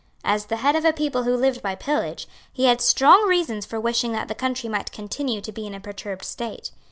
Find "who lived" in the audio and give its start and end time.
1.25-1.61